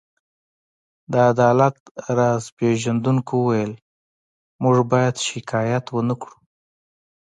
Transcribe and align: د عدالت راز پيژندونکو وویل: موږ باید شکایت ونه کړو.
د 1.11 1.13
عدالت 1.31 1.75
راز 2.17 2.43
پيژندونکو 2.57 3.33
وویل: 3.39 3.73
موږ 4.63 4.77
باید 4.91 5.15
شکایت 5.27 5.85
ونه 5.91 6.15
کړو. 6.21 6.35